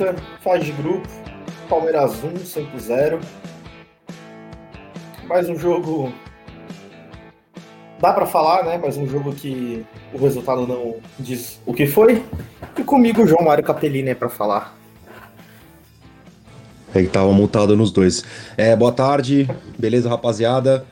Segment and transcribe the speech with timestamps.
[0.00, 1.06] Paulista, faz de grupo,
[1.68, 3.20] Palmeiras 1, 5 0.
[5.26, 6.12] Mais um jogo.
[8.00, 8.78] Dá para falar, né?
[8.78, 9.84] Mais um jogo que
[10.14, 12.24] o resultado não diz o que foi.
[12.78, 14.74] E comigo, João Mário Capellini, é para falar.
[16.94, 18.24] Ele tava montado nos dois.
[18.56, 19.48] É, boa tarde,
[19.78, 20.84] beleza, rapaziada?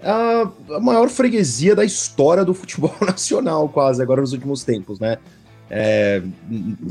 [0.00, 5.18] A, a maior freguesia da história do futebol nacional, quase, agora nos últimos tempos, né?
[5.76, 6.22] É,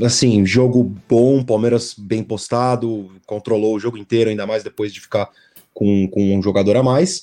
[0.04, 5.30] assim, jogo bom, Palmeiras bem postado, controlou o jogo inteiro, ainda mais depois de ficar
[5.72, 7.22] com, com um jogador a mais.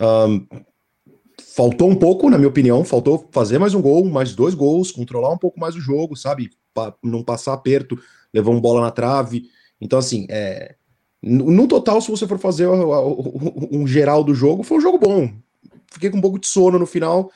[0.00, 0.46] Um,
[1.52, 5.30] faltou um pouco, na minha opinião, faltou fazer mais um gol, mais dois gols, controlar
[5.30, 6.50] um pouco mais o jogo, sabe?
[6.72, 7.98] Pa não passar aperto,
[8.32, 9.46] levar uma bola na trave.
[9.80, 10.76] Então, assim, é,
[11.20, 15.28] no total, se você for fazer um geral do jogo, foi um jogo bom.
[15.90, 17.32] Fiquei com um pouco de sono no final,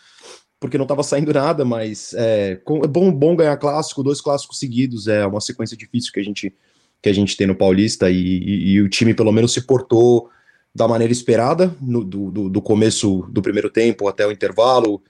[0.60, 5.06] porque não estava saindo nada, mas é, é, bom, bom ganhar clássico, dois clássicos seguidos,
[5.06, 6.54] é uma sequência difícil que a gente,
[7.00, 10.28] que a gente tem no Paulista, e, e, e o time pelo menos se portou
[10.74, 15.02] da maneira esperada, no, do, do, do, começo do primeiro tempo até o intervalo.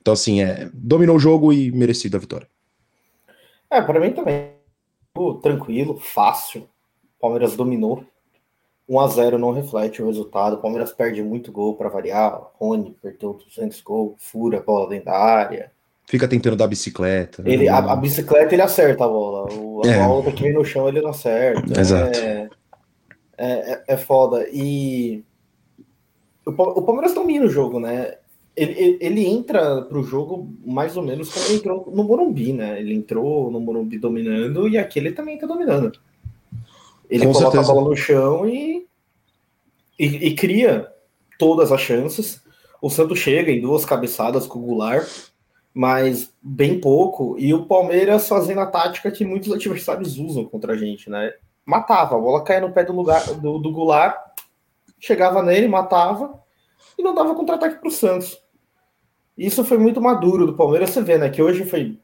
[0.00, 2.48] Então, assim, é, dominou o jogo e merecido a vitória.
[3.70, 4.52] É, para mim também.
[5.42, 6.68] Tranquilo, fácil.
[7.18, 8.04] Palmeiras dominou.
[8.88, 10.54] 1 a 0 não reflete o resultado.
[10.54, 12.40] O Palmeiras perde muito gol para variar.
[12.54, 15.72] Rony perdeu 200 gols, fura a bola dentro da área.
[16.06, 17.42] Fica tentando dar bicicleta.
[17.44, 19.52] Ele, a, a, bicicleta ele acerta a bola.
[19.52, 20.06] O, a é.
[20.06, 21.80] bola que vem no chão ele não acerta.
[21.80, 22.16] Exato.
[22.16, 22.48] É,
[23.36, 24.46] é, é, é foda.
[24.52, 25.24] E
[26.46, 28.14] o, o Palmeiras domina o jogo, né?
[28.54, 32.78] Ele, ele, ele entra pro jogo mais ou menos como ele entrou no Morumbi, né?
[32.80, 35.98] Ele entrou no Morumbi dominando e aqui ele também tá dominando.
[37.08, 37.72] Ele Com coloca certeza.
[37.72, 38.86] a bola no chão e,
[39.98, 40.88] e, e, cria
[41.38, 42.42] todas as chances.
[42.80, 45.08] O Santos chega em duas cabeçadas com o Goulart,
[45.72, 47.36] mas bem pouco.
[47.38, 51.32] E o Palmeiras fazendo a tática que muitos adversários usam contra a gente, né?
[51.64, 54.16] Matava, a bola caía no pé do, lugar, do, do Goulart,
[55.00, 56.40] chegava nele, matava
[56.98, 58.40] e não dava contra-ataque para o Santos.
[59.36, 60.90] Isso foi muito maduro do Palmeiras.
[60.90, 61.28] Você vê, né?
[61.28, 61.98] Que hoje foi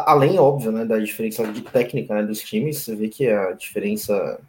[0.00, 4.40] além, óbvio, né, da diferença de técnica né, dos times, você vê que a diferença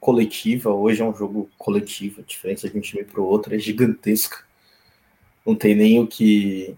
[0.00, 3.58] coletiva, hoje é um jogo coletivo, a diferença de um time para o outro é
[3.58, 4.44] gigantesca.
[5.46, 6.76] Não tem nem o que.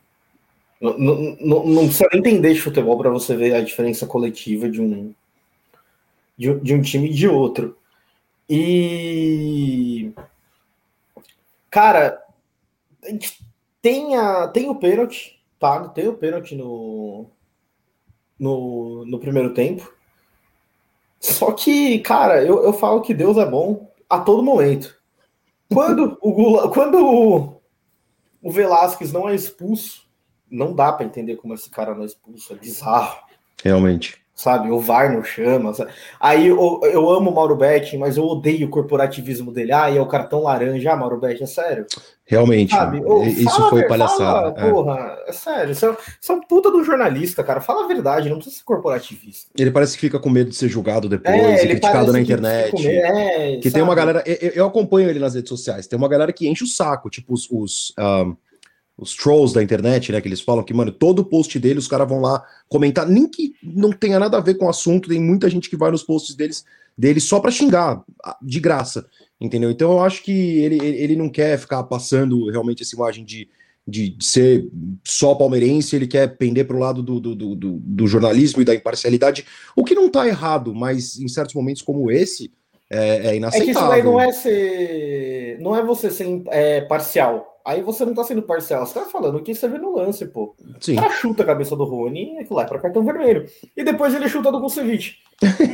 [0.81, 4.83] Não, não, não precisa nem entender de futebol para você ver a diferença coletiva de
[4.83, 5.15] um,
[6.37, 7.77] de, de um time e de outro.
[8.49, 10.13] E.
[11.71, 12.23] Cara,
[13.81, 15.89] tem, a, tem o pênalti, tá?
[15.89, 17.27] Tem o pênalti no,
[18.39, 19.93] no, no primeiro tempo.
[21.21, 24.95] Só que, cara, eu, eu falo que Deus é bom a todo momento.
[25.73, 27.61] Quando o, Gula, quando o,
[28.43, 30.07] o Velasquez não é expulso,
[30.51, 32.53] não dá para entender como esse cara não é expulso.
[32.53, 33.19] É bizarro.
[33.63, 34.71] Realmente sabe?
[34.71, 35.73] O VAR não chama.
[35.73, 35.91] Sabe?
[36.21, 39.73] Aí eu, eu amo o Mauro Betti, mas eu odeio o corporativismo dele.
[39.73, 41.87] Ah, e é o cartão laranja, ah, Mauro Betti, é sério.
[42.27, 43.03] Realmente, sabe?
[43.27, 44.55] isso foi palhaçada.
[44.55, 44.71] Fala, é.
[44.71, 45.75] Porra, é sério.
[45.75, 47.61] Você, você é um puta do jornalista, cara.
[47.61, 49.51] Fala a verdade, não precisa ser corporativista.
[49.59, 52.77] Ele parece que fica com medo de ser julgado depois, é, criticado na internet.
[52.77, 54.23] Que, é, que tem uma galera.
[54.27, 55.87] Eu, eu, acompanho ele nas redes sociais.
[55.87, 57.47] Tem uma galera que enche o saco, tipo os.
[57.51, 58.35] os um,
[58.97, 60.21] os trolls da internet, né?
[60.21, 63.55] Que eles falam que, mano, todo post dele os caras vão lá comentar, nem que
[63.63, 66.35] não tenha nada a ver com o assunto, tem muita gente que vai nos posts
[66.35, 66.65] deles,
[66.97, 68.03] dele só pra xingar,
[68.41, 69.07] de graça,
[69.41, 69.71] entendeu?
[69.71, 73.49] Então eu acho que ele, ele não quer ficar passando realmente essa imagem de,
[73.87, 74.69] de, de ser
[75.03, 79.45] só palmeirense, ele quer pender pro lado do, do, do, do, jornalismo e da imparcialidade,
[79.75, 82.53] o que não tá errado, mas em certos momentos como esse,
[82.89, 83.63] é, é inaceitável.
[83.63, 85.59] É que isso daí não é ser.
[85.59, 89.43] Não é você ser é, parcial Aí você não tá sendo parcial, você tá falando
[89.43, 90.55] que você vê no lance, pô.
[90.79, 90.99] Sim.
[90.99, 93.47] O cara chuta a cabeça do Rony e aquilo lá é pra cartão vermelho.
[93.75, 95.17] E depois ele chuta do Kusevich.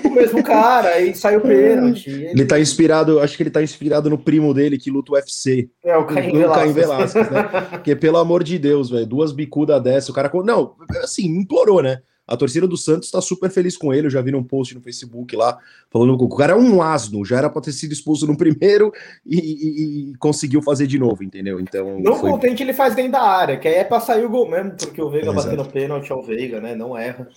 [0.05, 2.09] o mesmo cara, aí sai o pênalti.
[2.11, 2.27] Ele...
[2.31, 5.69] ele tá inspirado, acho que ele tá inspirado no primo dele que luta o UFC.
[5.85, 6.75] É, o Caim Velasquez.
[6.75, 7.43] Velasquez né?
[7.71, 10.31] Porque, pelo amor de Deus, velho, duas bicudas dessa, o cara.
[10.45, 12.01] Não, assim, implorou, né?
[12.31, 14.07] A torcida do Santos está super feliz com ele.
[14.07, 15.59] Eu já vi um post no Facebook lá
[15.91, 18.93] falando que o cara é um asno, já era para ter sido expulso no primeiro
[19.27, 21.59] e, e, e, conseguiu fazer de novo, entendeu?
[21.59, 21.99] Então.
[21.99, 22.31] Não foi...
[22.31, 25.03] contente ele faz dentro da área, que aí é para sair o gol mesmo, porque
[25.03, 26.77] o Veiga batendo pênalti ao Veiga, né?
[26.77, 27.29] Não erra.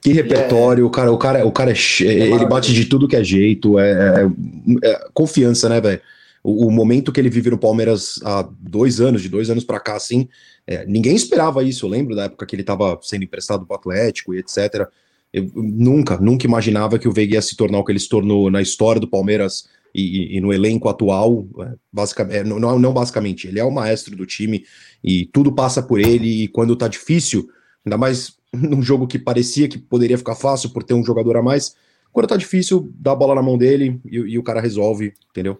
[0.00, 0.86] Que repertório, é...
[0.86, 1.74] o cara, o cara, o cara é,
[2.04, 6.00] é ele bate de tudo que é jeito, é, é, é confiança, né, velho?
[6.42, 9.78] O, o, momento que ele vive no Palmeiras há dois anos, de dois anos para
[9.78, 10.26] cá, assim,
[10.70, 11.84] é, ninguém esperava isso.
[11.84, 14.88] Eu lembro da época que ele estava sendo emprestado para o Atlético e etc.
[15.32, 18.48] Eu nunca, nunca imaginava que o Veiga ia se tornar o que ele se tornou
[18.52, 21.44] na história do Palmeiras e, e no elenco atual.
[21.58, 24.64] É, basicamente, é, não, não basicamente, ele é o maestro do time
[25.02, 26.44] e tudo passa por ele.
[26.44, 27.50] E quando tá difícil,
[27.84, 31.42] ainda mais num jogo que parecia que poderia ficar fácil por ter um jogador a
[31.42, 31.74] mais,
[32.12, 35.58] Quando tá difícil, dá a bola na mão dele e, e o cara resolve, entendeu?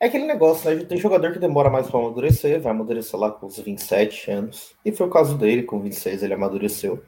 [0.00, 0.82] É aquele negócio, né?
[0.82, 4.74] Tem jogador que demora mais para amadurecer, vai amadurecer lá com os 27 anos.
[4.82, 7.02] E foi o caso dele, com 26 ele amadureceu.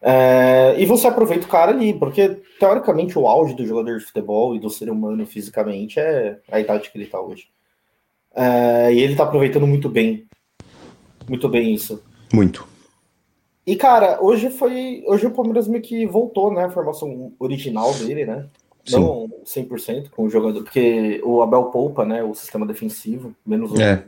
[0.00, 4.56] É, e você aproveita o cara ali, porque teoricamente o auge do jogador de futebol
[4.56, 7.46] e do ser humano fisicamente é a idade que ele tá hoje.
[8.34, 10.26] É, e ele tá aproveitando muito bem.
[11.28, 12.02] Muito bem isso.
[12.34, 12.66] Muito.
[13.64, 15.04] E, cara, hoje foi.
[15.06, 16.64] Hoje o Palmeiras meio que voltou, né?
[16.64, 18.48] A formação original dele, né?
[18.84, 19.00] Sim.
[19.00, 22.22] Não 100% com o jogador, porque o Abel poupa, né?
[22.22, 24.04] O sistema defensivo, menos o, é.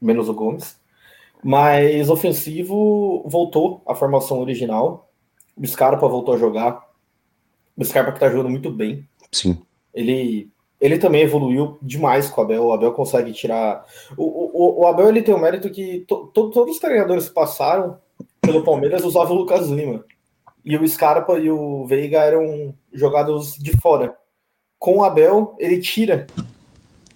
[0.00, 0.76] menos o Gomes.
[1.42, 5.10] Mas ofensivo voltou a formação original.
[5.56, 6.82] O Scarpa voltou a jogar.
[7.76, 9.06] O Scarpa que tá jogando muito bem.
[9.30, 9.58] Sim.
[9.92, 10.48] Ele,
[10.80, 12.64] ele também evoluiu demais com o Abel.
[12.64, 13.84] O Abel consegue tirar.
[14.16, 17.34] O, o, o Abel ele tem o mérito que to, to, todos os treinadores que
[17.34, 17.98] passaram
[18.40, 20.04] pelo Palmeiras usavam o Lucas Lima.
[20.64, 24.16] E o Scarpa e o Veiga eram jogados de fora.
[24.78, 26.26] Com o Abel, ele tira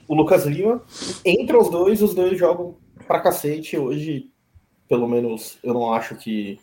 [0.07, 0.83] o Lucas Lima,
[1.25, 3.77] entra os dois, os dois jogam pra cacete.
[3.77, 4.31] Hoje,
[4.89, 6.59] pelo menos, eu não acho que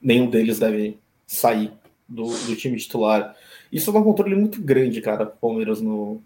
[0.00, 1.72] nenhum deles deve sair
[2.08, 3.34] do, do time titular.
[3.72, 6.22] Isso é um controle muito grande, cara, pro Palmeiras no.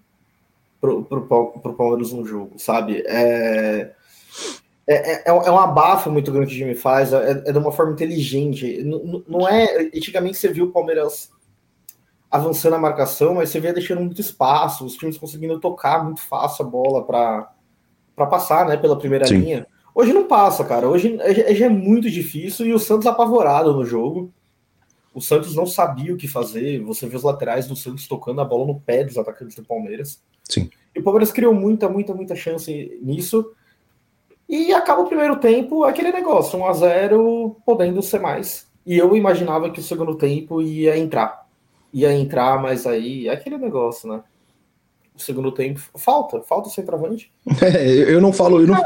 [0.80, 3.02] Pro, pro, pro Palmeiras no jogo, sabe?
[3.06, 3.92] É,
[4.92, 7.70] é, é, é um abafo muito grande que o time faz, é, é de uma
[7.70, 8.82] forma inteligente.
[8.82, 9.88] Não, não é.
[9.94, 11.30] Antigamente você viu o Palmeiras
[12.28, 16.64] avançando a marcação, mas você via deixando muito espaço, os times conseguindo tocar muito fácil
[16.64, 19.38] a bola para passar né, pela primeira Sim.
[19.38, 19.66] linha.
[19.94, 20.88] Hoje não passa, cara.
[20.88, 24.32] Hoje é, é muito difícil e o Santos apavorado no jogo.
[25.14, 26.82] O Santos não sabia o que fazer.
[26.82, 30.20] Você vê os laterais do Santos tocando a bola no pé dos atacantes do Palmeiras.
[30.48, 30.68] Sim.
[30.94, 33.52] E o Palmeiras criou muita, muita, muita chance nisso.
[34.50, 38.66] E acaba o primeiro tempo aquele negócio, 1 a 0 podendo ser mais.
[38.84, 41.46] E eu imaginava que o segundo tempo ia entrar.
[41.92, 44.22] Ia entrar, mas aí é aquele negócio, né?
[45.20, 45.80] segundo tempo.
[45.96, 47.30] Falta, falta o centroavante.
[47.62, 48.82] É, eu não falo, eu não,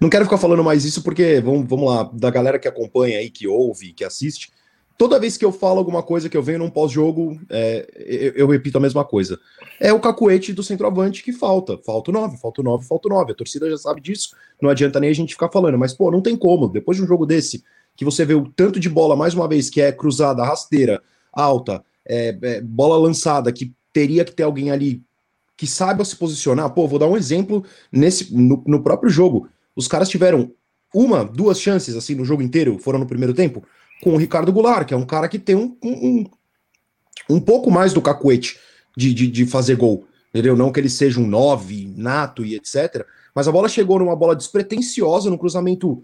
[0.00, 3.28] não quero ficar falando mais isso, porque vamos, vamos lá, da galera que acompanha aí,
[3.28, 4.51] que ouve, que assiste.
[4.98, 8.46] Toda vez que eu falo alguma coisa que eu venho num pós-jogo, é, eu, eu,
[8.46, 9.38] repito a mesma coisa.
[9.80, 11.78] É o cacuete do centroavante que falta.
[11.78, 13.32] Falta o 9, falta o 9, falta o 9.
[13.32, 15.78] A torcida já sabe disso, não adianta nem a gente ficar falando.
[15.78, 16.68] Mas, pô, não tem como.
[16.68, 17.64] Depois de um jogo desse,
[17.96, 21.02] que você vê o tanto de bola, mais uma vez, que é cruzada, rasteira,
[21.32, 25.02] alta, é, é, bola lançada, que teria que ter alguém ali
[25.56, 26.70] que saiba se posicionar.
[26.70, 29.48] Pô, vou dar um exemplo nesse no, no próprio jogo.
[29.74, 30.52] Os caras tiveram
[30.94, 33.64] uma, duas chances assim no jogo inteiro, foram no primeiro tempo,
[34.02, 36.24] com o Ricardo Goulart, que é um cara que tem um, um,
[37.30, 38.58] um pouco mais do cacuete
[38.96, 40.06] de, de, de fazer gol.
[40.30, 40.56] Entendeu?
[40.56, 43.06] Não que ele seja um 9 nato e etc.
[43.34, 46.02] Mas a bola chegou numa bola despretensiosa, num cruzamento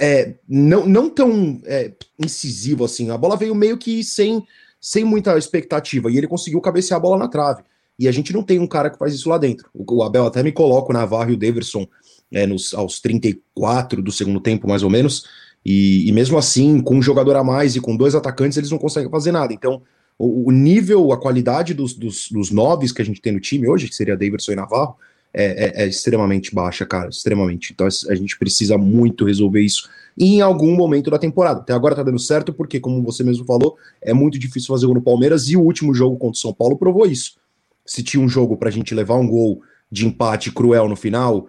[0.00, 3.10] é, não, não tão é, incisivo assim.
[3.10, 4.42] A bola veio meio que sem,
[4.80, 6.10] sem muita expectativa.
[6.10, 7.62] E ele conseguiu cabecear a bola na trave.
[7.98, 9.68] E a gente não tem um cara que faz isso lá dentro.
[9.74, 11.86] O, Abel até me coloca o Navarro e o Daverson
[12.32, 15.24] é, nos, aos 34 do segundo tempo, mais ou menos.
[15.64, 18.78] E, e, mesmo assim, com um jogador a mais e com dois atacantes, eles não
[18.78, 19.52] conseguem fazer nada.
[19.52, 19.82] Então,
[20.18, 23.68] o, o nível, a qualidade dos, dos, dos noves que a gente tem no time
[23.68, 24.96] hoje, que seria Daverson e Navarro,
[25.32, 27.72] é, é, é, extremamente baixa, cara, extremamente.
[27.72, 31.60] Então a gente precisa muito resolver isso em algum momento da temporada.
[31.60, 34.94] Até agora tá dando certo, porque, como você mesmo falou, é muito difícil fazer gol
[34.94, 37.38] no Palmeiras e o último jogo contra o São Paulo provou isso
[37.88, 41.46] se tinha um jogo para a gente levar um gol de empate cruel no final,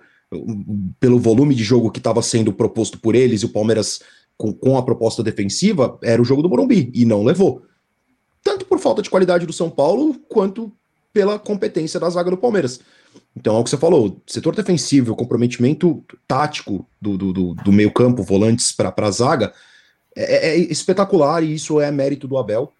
[1.00, 4.00] pelo volume de jogo que estava sendo proposto por eles e o Palmeiras
[4.38, 7.64] com, com, a proposta defensiva, era o jogo do Morumbi e não levou.
[8.44, 10.72] Tanto por falta de qualidade do São Paulo, quanto
[11.12, 12.80] pela competência da zaga do Palmeiras.
[13.36, 18.72] Então, é o que você falou: setor defensivo, comprometimento tático do, do, do, meio-campo, volantes
[18.72, 19.54] para a zaga,
[20.16, 22.72] é, é, espetacular e isso é mérito do Abel.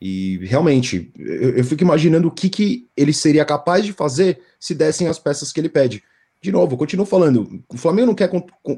[0.00, 4.74] E realmente, eu, eu, fico imaginando o que, que ele seria capaz de fazer se
[4.74, 6.02] dessem as peças que ele pede.
[6.42, 8.28] De novo, continuo falando, o Flamengo não quer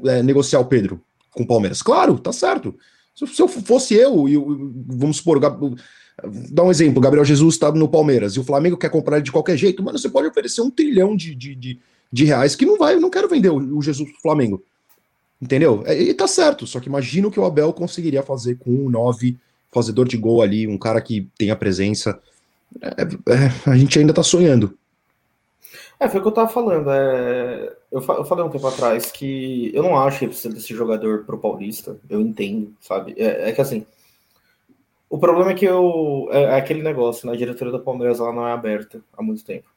[0.05, 1.81] é, negociar o Pedro com o Palmeiras.
[1.81, 2.75] Claro, tá certo.
[3.15, 7.89] Se, se eu fosse eu, e vamos supor, dar um exemplo, Gabriel Jesus está no
[7.89, 10.69] Palmeiras e o Flamengo quer comprar ele de qualquer jeito, mano, você pode oferecer um
[10.69, 11.79] trilhão de, de, de,
[12.11, 14.63] de reais que não vai, eu não quero vender o, o Jesus pro Flamengo.
[15.41, 15.83] Entendeu?
[15.87, 19.37] É, e tá certo, só que imagino que o Abel conseguiria fazer com um 9
[19.73, 22.19] fazedor de gol ali, um cara que tem a presença.
[22.79, 23.01] É,
[23.33, 24.77] é, a gente ainda tá sonhando.
[25.99, 26.89] É, foi o que eu tava falando.
[26.91, 27.75] É...
[27.91, 31.23] Eu, fa eu, falei um tempo atrás que eu não acho que precisa desse jogador
[31.25, 31.97] pro Paulista.
[32.09, 33.15] Eu entendo, sabe?
[33.17, 33.85] É, é que assim.
[35.09, 36.27] O problema é que eu.
[36.31, 37.33] É, é, aquele negócio, né?
[37.33, 39.69] A diretoria do Palmeiras ela não é aberta há muito tempo.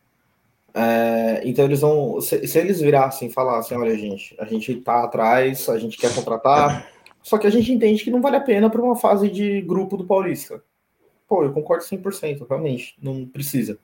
[0.75, 2.21] É, então eles vão.
[2.21, 6.15] Se, se, eles virassem e falassem, olha, gente, a gente tá atrás, a gente quer
[6.15, 6.89] contratar.
[7.23, 9.97] Só que a gente entende que não vale a pena para uma fase de grupo
[9.97, 10.63] do Paulista.
[11.29, 13.79] pô, eu concordo 100%, realmente, não precisa.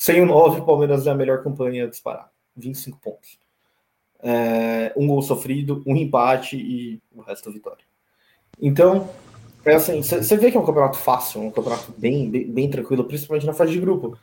[0.00, 2.30] Sem o 9, o Palmeiras é a melhor campanha disparar.
[2.56, 3.38] 25 pontos.
[4.22, 7.84] É, um gol sofrido, um empate e o resto vitória.
[8.58, 9.10] Então,
[9.62, 13.04] é assim, você vê que é um campeonato fácil, um campeonato bem, bem, bem tranquilo,
[13.04, 14.16] principalmente na fase de grupo.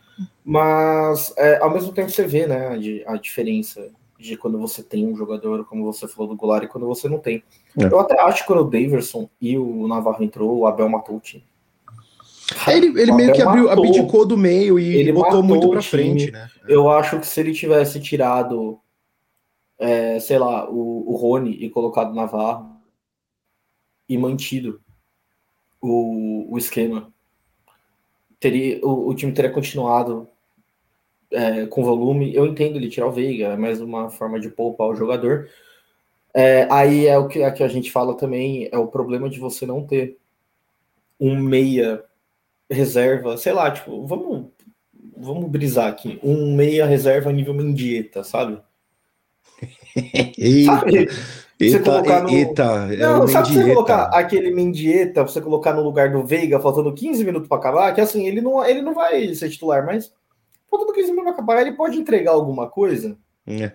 [0.43, 2.69] Mas, é, ao mesmo tempo, você vê né,
[3.05, 6.67] a, a, diferença de quando você tem um jogador, como você falou do Goulart, e
[6.67, 7.43] quando você não tem.
[7.79, 7.83] É.
[7.83, 11.19] Eu até acho que quando o Daverson e o Navarro entrou, o Abel matou o
[11.19, 11.45] time.
[12.67, 16.49] Ele, ele meio que abriu, abdicou do meio e ele botou muito pra frente, né?
[16.67, 18.79] Eu acho que se ele tivesse tirado,
[19.77, 22.77] é, sei lá, o, o Rony e colocado Navarro
[24.07, 24.79] e mantido
[25.81, 27.11] o, o esquema,
[28.39, 30.27] teria, o, o time teria continuado
[31.31, 32.33] é, com volume.
[32.33, 35.49] Eu entendo ele tirar o Veiga, é mais uma forma de poupar o jogador.
[36.33, 39.39] É, aí é o que, é que a gente fala também, é o problema de
[39.39, 40.17] você não ter
[41.19, 42.03] um meia
[42.69, 44.47] reserva, sei lá, tipo, vamos,
[45.15, 48.61] vamos brisar aqui, um meia reserva nível Mendieta, sabe?
[50.37, 51.07] Eita, sabe?
[51.59, 52.29] Eita, colocar no...
[52.29, 56.59] eita, é não, é sabe você colocar aquele Mendieta, você colocar no lugar do Veiga,
[56.59, 60.13] faltando 15 minutos para acabar, que assim, ele não, ele não vai ser titular, mas
[60.69, 63.71] faltando 15 minutos para acabar, ele pode entregar alguma coisa, é.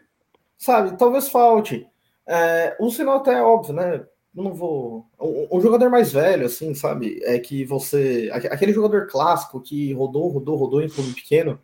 [0.56, 0.96] sabe?
[0.96, 1.84] Talvez falte.
[2.24, 4.04] É, um sinal até é óbvio, né?
[4.34, 5.06] Não vou.
[5.20, 7.20] Um, um, jogador mais velho, assim, sabe?
[7.24, 8.30] É que você.
[8.32, 11.58] Aquele jogador clássico que rodou, rodou, rodou em clube pequeno.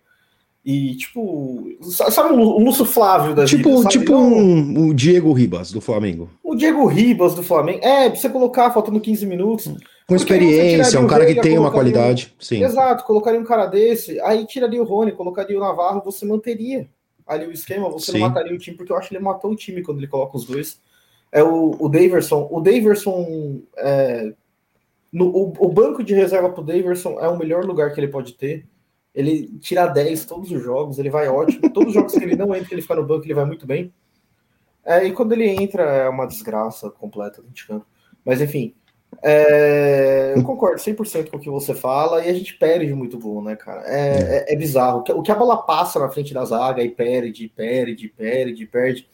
[0.65, 5.81] E, tipo, sabe o Lúcio Flávio da tipo, vida, Tipo um, o Diego Ribas do
[5.81, 6.29] Flamengo.
[6.45, 7.83] O Diego Ribas do Flamengo.
[7.83, 9.73] É, pra você colocar faltando 15 minutos.
[10.07, 12.35] Com experiência, um cara que tem uma qualidade.
[12.39, 12.63] Um, sim.
[12.63, 16.89] Exato, colocaria um cara desse, aí tiraria o Rony, colocaria o Navarro, você manteria
[17.27, 18.19] ali o esquema, você sim.
[18.19, 20.37] não mataria o time, porque eu acho que ele matou o time quando ele coloca
[20.37, 20.81] os dois
[21.33, 22.49] é o, o Daverson.
[22.51, 23.63] O Daverson.
[23.77, 24.33] É,
[25.13, 28.35] no, o, o, banco de reserva pro Daverson é o melhor lugar que ele pode
[28.35, 28.67] ter.
[29.15, 31.69] Ele tira 10 todos os jogos, ele vai ótimo.
[31.73, 33.93] Todos os jogos que ele não entra, ele fica no banco, ele vai muito bem.
[34.85, 37.87] É, e quando ele entra, é uma desgraça completa de campo.
[38.25, 38.75] Mas enfim,
[39.23, 43.43] é, eu concordo 100% com o que você fala e a gente perde muito gol,
[43.43, 43.83] né, cara?
[43.87, 44.45] É, é.
[44.51, 45.03] é, é bizarro.
[45.15, 49.09] O que a bola passa na frente da zaga e perde, perde, perde, perde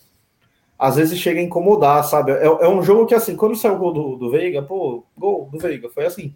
[0.79, 2.33] às vezes chega a incomodar, sabe?
[2.33, 5.49] É, é um jogo que, assim, quando saiu o gol do, do Veiga, pô, gol
[5.51, 6.35] do Veiga, foi assim.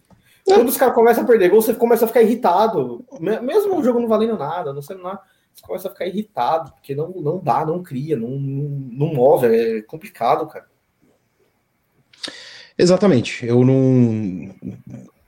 [0.49, 0.54] É.
[0.54, 3.04] Quando os caras começam a perder gol, você começa a ficar irritado.
[3.21, 5.21] Mesmo o jogo não valendo nada, não sendo nada,
[5.52, 9.47] você começa a ficar irritado, porque não, não dá, não cria, não, não, não move,
[9.47, 10.66] é complicado, cara.
[12.78, 13.45] Exatamente.
[13.45, 14.54] Eu não.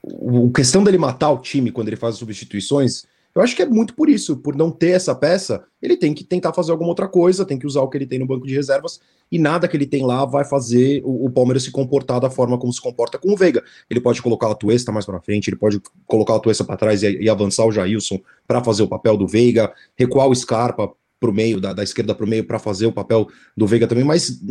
[0.03, 3.65] O questão dele matar o time quando ele faz as substituições eu acho que é
[3.65, 7.07] muito por isso, por não ter essa peça, ele tem que tentar fazer alguma outra
[7.07, 8.99] coisa, tem que usar o que ele tem no banco de reservas,
[9.31, 12.57] e nada que ele tem lá vai fazer o, o Palmeiras se comportar da forma
[12.57, 13.63] como se comporta com o Veiga.
[13.89, 17.03] Ele pode colocar o Tuesta mais para frente, ele pode colocar o Tuesta para trás
[17.03, 21.29] e, e, avançar o Jailson para fazer o papel do Veiga, recuar o Scarpa para
[21.29, 24.03] o meio, da, da esquerda para o meio, para fazer o papel do Veiga também,
[24.03, 24.41] mas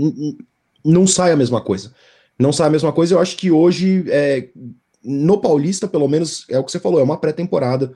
[0.85, 1.93] não sai a mesma coisa.
[2.39, 4.49] Não sai a mesma coisa, eu acho que hoje, é,
[5.05, 7.93] no Paulista, pelo menos, é o que você falou, é uma pré-temporada.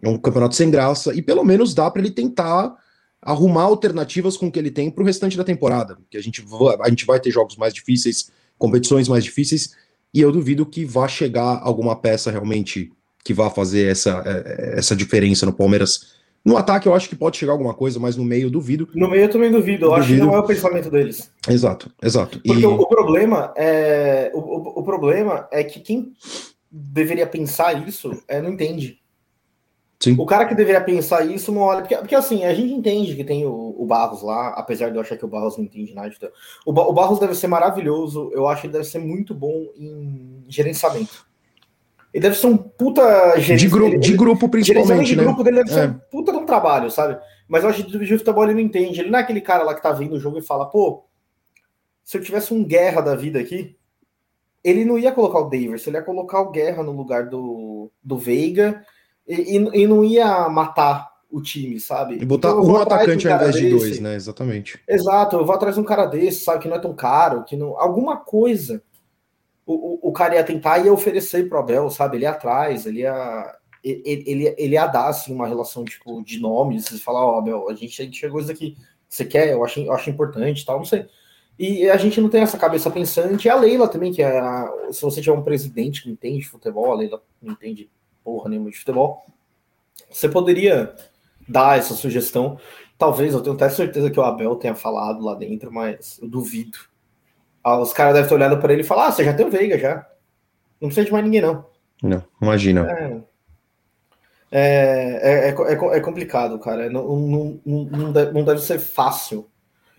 [0.00, 2.74] É um campeonato sem graça, e pelo menos dá para ele tentar
[3.20, 5.96] arrumar alternativas com o que ele tem para o restante da temporada.
[6.10, 6.44] Que a gente,
[6.80, 9.76] a gente vai ter jogos mais difíceis, competições mais difíceis,
[10.12, 12.92] e eu duvido que vá chegar alguma peça realmente
[13.24, 16.20] que vá fazer essa, é, essa diferença no Palmeiras.
[16.44, 18.88] No ataque eu acho que pode chegar alguma coisa, mas no meio eu duvido.
[18.94, 19.94] No meio eu também duvido, eu duvido.
[19.94, 21.30] acho que não é o pensamento deles.
[21.48, 22.40] Exato, exato.
[22.40, 22.66] Porque e...
[22.66, 26.12] o, o, problema é o, o, o, problema é que quem
[26.68, 28.98] deveria pensar isso é, não entende.
[30.02, 30.16] Sim.
[30.18, 31.82] O cara que deveria pensar isso não olha.
[31.82, 35.00] Porque, porque assim, a gente entende que tem o, o, Barros lá, apesar de eu
[35.00, 36.12] achar que o Barros não entende nada.
[36.66, 40.44] O, o Barros deve ser maravilhoso, eu acho que ele deve ser muito bom em
[40.48, 41.24] gerenciamento.
[42.12, 43.60] Ele deve ser um puta gerente.
[43.60, 45.06] De, gru de grupo, principalmente.
[45.06, 45.22] De né?
[45.22, 45.72] grupo dele deve é.
[45.72, 47.16] ser um puta de um trabalho, sabe?
[47.46, 49.00] Mas eu acho que o futebol ele não entende.
[49.00, 51.04] Ele não é aquele cara lá que tá vindo o jogo e fala, pô,
[52.02, 53.76] se eu tivesse um guerra da vida aqui,
[54.64, 58.18] ele não ia colocar o Davis, ele ia colocar o Guerra no lugar do, do
[58.18, 58.84] Veiga
[59.26, 62.16] e, e, não ia matar o time, sabe?
[62.20, 63.76] E botar então, um atacante um ao invés de desse.
[63.76, 64.14] dois, né?
[64.14, 64.80] Exatamente.
[64.88, 66.62] Exato, eu vou atrás de um cara desse, sabe?
[66.62, 67.78] Que não é tão caro, que não.
[67.78, 68.82] Alguma coisa
[69.66, 72.16] o, o, o cara ia tentar e ia oferecer pro Abel, sabe?
[72.16, 73.58] Ele ia atrás, ele ia.
[73.82, 77.38] Ele, ele, ele ia dar assim, uma relação tipo, de nomes, você falar, ó, oh,
[77.38, 78.76] Abel, a gente, a gente chegou isso aqui,
[79.08, 81.06] você quer, eu acho, eu acho importante tal, não sei.
[81.58, 83.46] E a gente não tem essa cabeça pensante.
[83.46, 86.92] E a Leila também, que é a, se você tiver um presidente que entende futebol,
[86.92, 87.90] a Leila não entende
[88.24, 89.24] porra nenhuma de futebol,
[90.10, 90.94] você poderia
[91.48, 92.58] dar essa sugestão.
[92.98, 96.78] Talvez, eu tenho até certeza que o Abel tenha falado lá dentro, mas eu duvido.
[97.64, 99.50] Ah, os caras devem ter olhado para ele e falar: Ah, você já tem o
[99.50, 100.06] Veiga já.
[100.80, 101.64] Não precisa de mais ninguém, não.
[102.02, 102.90] Não, imagina.
[102.90, 103.20] É,
[104.50, 106.90] É, é, é, é complicado, cara.
[106.90, 109.48] Não, não, não, deve, não deve ser fácil.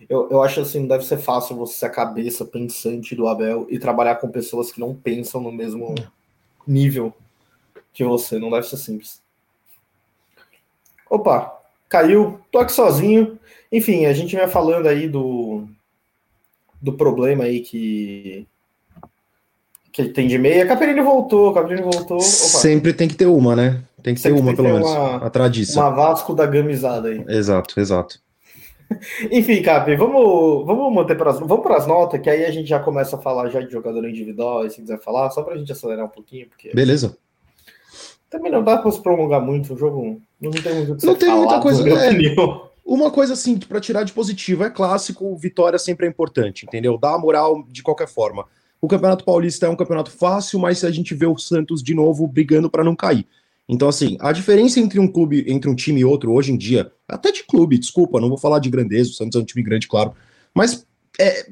[0.08, 3.66] Eu, eu acho assim, não deve ser fácil você ser a cabeça pensante do Abel
[3.70, 5.94] e trabalhar com pessoas que não pensam no mesmo
[6.66, 7.14] nível
[7.94, 8.38] que você.
[8.38, 9.22] Não deve ser simples.
[11.08, 11.58] Opa,
[11.88, 13.38] caiu, tô aqui sozinho.
[13.70, 15.66] Enfim, a gente vai falando aí do,
[16.82, 18.46] do problema aí que
[19.92, 20.66] que tem de meia.
[20.66, 22.16] Caperini voltou, Caperini voltou.
[22.16, 22.24] Opa.
[22.24, 23.84] Sempre tem que ter uma, né?
[24.02, 24.90] Tem que Sempre ter uma, pelo menos.
[24.90, 25.82] Uma, a tradição.
[25.82, 27.24] Uma Vasco da gamizada aí.
[27.28, 28.20] Exato, exato.
[29.30, 32.68] Enfim, Cap, vamos, vamos manter para as vamos para as notas, que aí a gente
[32.68, 35.70] já começa a falar já de jogador individual, se quiser falar, só para a gente
[35.70, 36.48] acelerar um pouquinho.
[36.48, 36.72] Porque...
[36.74, 37.16] Beleza.
[38.34, 40.20] Também não dá para se prolongar muito o jogo.
[40.40, 41.88] Não tem muito que Não tem muita coisa.
[41.88, 42.10] É,
[42.84, 46.98] uma coisa assim, para tirar de positivo, é clássico, vitória sempre é importante, entendeu?
[46.98, 48.44] Dá a moral de qualquer forma.
[48.80, 52.26] O Campeonato Paulista é um campeonato fácil, mas a gente vê o Santos de novo
[52.26, 53.24] brigando para não cair.
[53.68, 56.90] Então, assim, a diferença entre um clube, entre um time e outro, hoje em dia,
[57.08, 59.86] até de clube, desculpa, não vou falar de grandeza, o Santos é um time grande,
[59.86, 60.12] claro,
[60.52, 60.84] mas
[61.20, 61.46] é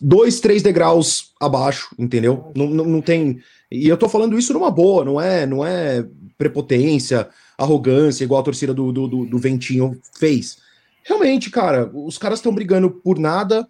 [0.00, 2.52] dois, três degraus abaixo, entendeu?
[2.56, 3.40] Não, não, não tem.
[3.74, 6.06] E eu tô falando isso numa boa, não é, não é
[6.38, 7.28] prepotência,
[7.58, 10.58] arrogância, igual a torcida do, do, do, do Ventinho fez.
[11.02, 13.66] Realmente, cara, os caras estão brigando por nada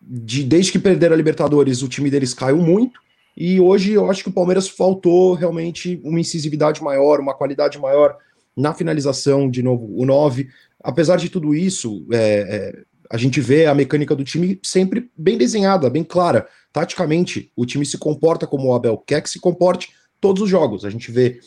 [0.00, 2.98] de, desde que perderam a Libertadores, o time deles caiu muito.
[3.36, 8.16] E hoje eu acho que o Palmeiras faltou realmente uma incisividade maior, uma qualidade maior
[8.56, 10.48] na finalização, de novo, o 9.
[10.82, 15.36] Apesar de tudo isso, é, é, a gente vê a mecânica do time sempre bem
[15.36, 16.46] desenhada, bem clara.
[16.72, 19.90] Taticamente, o time se comporta como o Abel quer que se comporte
[20.20, 20.84] todos os jogos.
[20.84, 21.40] A gente vê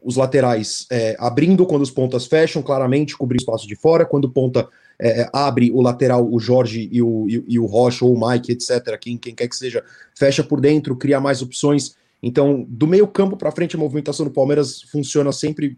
[0.00, 4.30] os laterais é, abrindo quando os pontas fecham, claramente, cobrir espaço de fora, quando o
[4.30, 8.14] ponta é, é, abre o lateral, o Jorge e o, e, e, o Rocha, ou
[8.14, 9.82] o Mike, etc., quem, quem quer que seja,
[10.16, 11.96] fecha por dentro, cria mais opções.
[12.22, 15.76] Então, do meio campo para frente, a movimentação do Palmeiras funciona sempre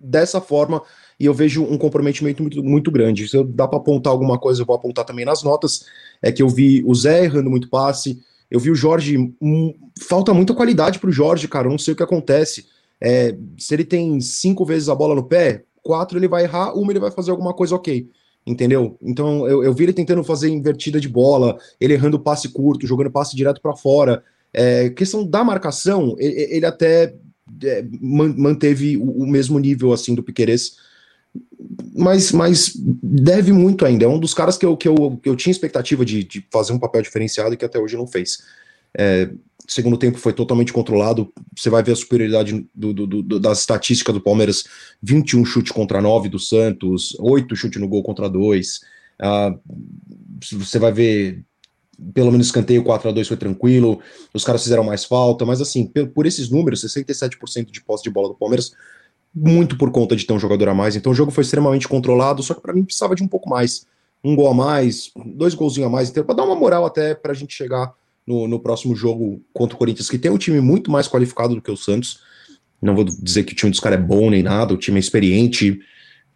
[0.00, 0.82] dessa forma,
[1.18, 3.28] e eu vejo um comprometimento muito, muito grande.
[3.28, 5.86] Se eu dá para apontar alguma coisa, eu vou apontar também nas notas,
[6.22, 10.34] é que eu vi o Zé errando muito passe, eu vi o Jorge, um, falta
[10.34, 12.66] muita qualidade para o Jorge, cara, eu não sei o que acontece.
[13.00, 16.92] É, se ele tem cinco vezes a bola no pé, quatro ele vai errar, uma
[16.92, 18.08] ele vai fazer alguma coisa ok
[18.46, 18.98] entendeu?
[19.00, 23.10] Então eu, eu vi ele tentando fazer invertida de bola, ele errando passe curto, jogando
[23.10, 24.22] passe direto para fora.
[24.52, 27.14] É, questão da marcação, ele, ele até
[27.62, 30.76] é, manteve o, o, mesmo nível assim do Piqueires,
[31.94, 34.04] mas, mas deve muito ainda.
[34.04, 36.72] É um dos caras que eu, que eu, que eu tinha expectativa de, de fazer
[36.72, 38.42] um papel diferenciado e que até hoje não fez.
[38.96, 39.30] É,
[39.66, 41.32] segundo tempo foi totalmente controlado.
[41.56, 44.64] Você vai ver a superioridade do, do, do, das estatísticas do Palmeiras:
[45.02, 48.80] 21 chute contra 9 do Santos, 8 chute no gol contra 2.
[49.22, 49.60] Uh,
[50.58, 51.44] você vai ver,
[52.12, 54.00] pelo menos escanteio 4 a 2 foi tranquilo.
[54.32, 58.10] Os caras fizeram mais falta, mas assim, por, por esses números, 67% de posse de
[58.10, 58.72] bola do Palmeiras.
[59.34, 60.94] Muito por conta de ter um jogador a mais.
[60.94, 63.86] Então o jogo foi extremamente controlado, só que para mim precisava de um pouco mais.
[64.22, 67.34] Um gol a mais, dois golzinhos a mais, para dar uma moral até para a
[67.34, 67.92] gente chegar
[68.26, 71.60] no, no próximo jogo contra o Corinthians, que tem um time muito mais qualificado do
[71.60, 72.20] que o Santos.
[72.80, 75.00] Não vou dizer que o time dos caras é bom nem nada, o time é
[75.00, 75.80] experiente.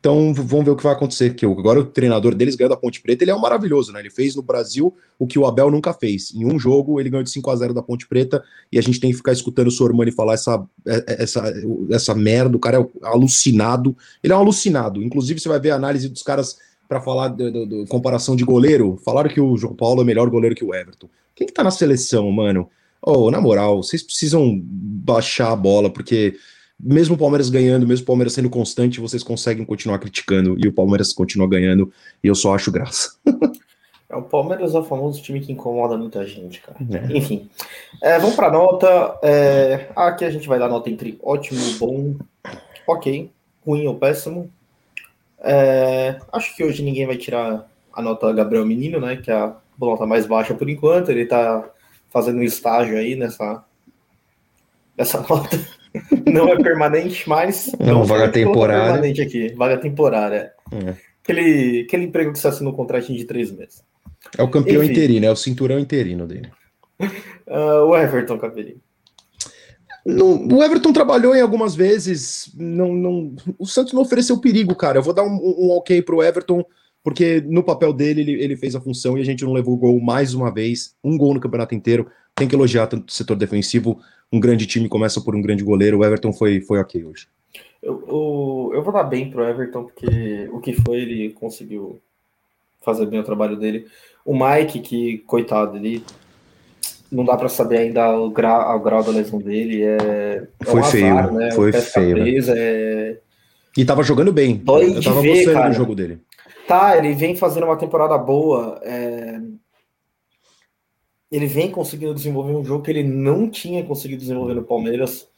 [0.01, 1.35] Então vamos ver o que vai acontecer.
[1.35, 4.01] Que agora o treinador deles ganhou da Ponte Preta, ele é um maravilhoso, né?
[4.01, 6.33] Ele fez no Brasil o que o Abel nunca fez.
[6.35, 9.01] Em um jogo, ele ganhou de 5 a 0 da Ponte Preta, e a gente
[9.01, 11.53] tem que ficar escutando o Sormani falar essa, é, é, essa,
[11.91, 12.57] essa merda.
[12.57, 13.97] O cara é alucinado.
[14.23, 15.03] Ele é um alucinado.
[15.03, 16.59] Inclusive, você vai ver a análise dos caras
[16.89, 18.99] para falar de comparação de goleiro.
[19.05, 21.09] Falaram que o João Paulo é melhor goleiro que o Everton.
[21.35, 22.69] Quem que tá na seleção, mano?
[23.03, 26.37] Oh, na moral, vocês precisam baixar a bola, porque
[26.79, 30.73] mesmo o Palmeiras ganhando, mesmo o Palmeiras sendo constante, vocês conseguem continuar criticando e o
[30.73, 33.19] Palmeiras continua ganhando e eu só acho graça.
[34.09, 36.79] É, o Palmeiras é o famoso time que incomoda muita gente, cara.
[36.91, 37.17] É.
[37.17, 37.51] Enfim,
[38.03, 39.19] é, vamos para nota.
[39.23, 42.17] É, aqui a gente vai dar nota entre ótimo, bom,
[42.87, 43.31] ok,
[43.67, 44.51] ruim ou péssimo.
[45.41, 49.17] É, acho que hoje ninguém vai tirar a nota Gabriel Menino, né?
[49.17, 51.11] Que é a nota mais baixa por enquanto.
[51.11, 51.69] Ele tá
[52.09, 53.63] fazendo um estágio aí nessa,
[54.97, 55.78] nessa nota.
[56.27, 57.73] Não é permanente, mas.
[57.79, 58.93] Não, não vaga temporária.
[58.93, 60.53] permanente aqui, vaga temporária.
[60.73, 60.95] É.
[61.23, 63.83] Aquele, aquele emprego que você assina um contratinho de três meses.
[64.37, 64.93] É o campeão Enfim.
[64.93, 66.51] interino, é o cinturão interino dele.
[67.47, 68.81] Uh, o Everton Capelinho.
[70.07, 72.53] o Everton trabalhou em algumas vezes.
[72.57, 74.99] Não, não, o Santos não ofereceu perigo, cara.
[74.99, 76.65] Eu vou dar um, um ok pro Everton
[77.03, 79.79] porque no papel dele ele, ele, fez a função e a gente não levou o
[79.79, 82.07] gol mais uma vez, um gol no campeonato inteiro.
[82.35, 83.99] Tem que elogiar tanto o setor defensivo.
[84.33, 85.99] Um grande time começa por um grande goleiro.
[85.99, 87.29] O Everton foi, foi ok hoje.
[87.83, 92.01] Eu, eu, eu vou dar bem pro Everton, porque o que foi, ele conseguiu
[92.83, 93.87] fazer bem o trabalho dele.
[94.25, 96.05] O Mike, que, coitado, ele.
[97.11, 99.83] não dá para saber ainda o grau, o grau da lesão dele.
[99.83, 101.51] É, foi é um feio, azar, né?
[101.53, 102.17] foi feio.
[102.17, 103.19] Presa, é...
[103.77, 104.57] E tava jogando bem.
[104.57, 105.69] Dói Eu tava ver, gostando cara.
[105.71, 106.19] do jogo dele.
[106.67, 108.79] Tá, ele vem fazendo uma temporada boa.
[108.83, 109.41] É...
[111.31, 115.29] Ele vem conseguindo desenvolver um jogo que ele não tinha conseguido desenvolver no Palmeiras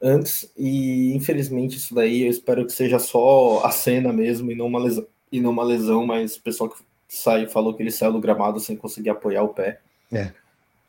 [0.00, 0.50] antes.
[0.56, 4.78] E infelizmente isso daí eu espero que seja só a cena mesmo e não uma
[4.78, 5.06] lesão.
[5.32, 6.76] E não uma lesão, mas o pessoal que
[7.08, 9.80] saiu falou que ele saiu do gramado sem conseguir apoiar o pé.
[10.12, 10.30] É.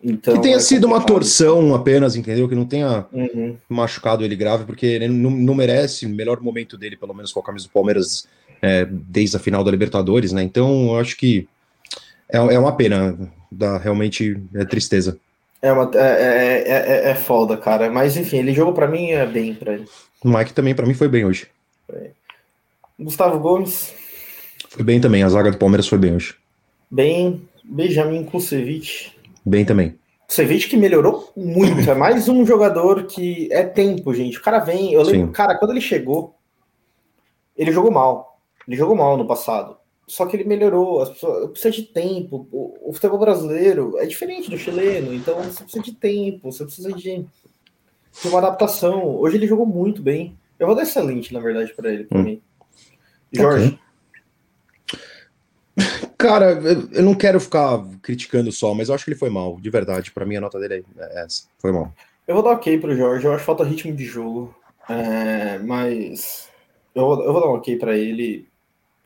[0.03, 2.47] Então, que tenha é sido uma torção apenas, entendeu?
[2.47, 3.57] Que não tenha uhum.
[3.67, 7.39] machucado ele grave, porque ele não, não, merece o melhor momento dele, pelo menos com
[7.39, 8.27] a camisa do Palmeiras,
[8.61, 10.43] é, desde a final da Libertadores, né?
[10.43, 11.47] Então, eu acho que
[12.29, 13.17] é, é uma pena,
[13.57, 15.17] dá realmente é tristeza.
[15.61, 17.89] É, uma, é, é, é, é foda, cara.
[17.89, 19.85] Mas enfim, ele jogou para mim é bem para ele.
[20.23, 21.47] O Mike também, para mim, foi bem hoje.
[22.99, 23.93] Gustavo Gomes.
[24.69, 26.35] Foi bem também, a zaga do Palmeiras foi bem hoje.
[26.89, 29.15] Bem, Benjamin Kusevich.
[29.45, 29.95] Bem também.
[30.27, 31.89] Kusevich que melhorou muito.
[31.89, 34.37] É mais um jogador que é tempo, gente.
[34.37, 34.93] O cara vem.
[34.93, 35.31] Eu lembro, Sim.
[35.31, 36.35] cara, quando ele chegou,
[37.55, 38.39] ele jogou mal.
[38.67, 39.77] Ele jogou mal no passado.
[40.07, 41.01] Só que ele melhorou.
[41.01, 42.47] As pessoas precisa de tempo.
[42.51, 46.91] O, o futebol brasileiro é diferente do chileno, então você precisa de tempo, você precisa
[46.93, 47.25] de,
[48.21, 49.17] de uma adaptação.
[49.17, 50.37] Hoje ele jogou muito bem.
[50.59, 52.23] Eu vou dar excelente, na verdade, para ele, para hum.
[52.23, 52.41] mim.
[53.31, 53.67] Jorge.
[53.67, 53.85] Okay.
[56.17, 56.53] Cara,
[56.93, 60.11] eu não quero ficar criticando só, mas eu acho que ele foi mal, de verdade.
[60.11, 61.43] Para mim, a nota dele é essa.
[61.59, 61.93] Foi mal.
[62.27, 63.25] Eu vou dar ok pro Jorge.
[63.25, 64.55] Eu acho que falta ritmo de jogo.
[64.89, 66.49] É, mas
[66.93, 68.47] eu vou, eu vou dar um ok para ele.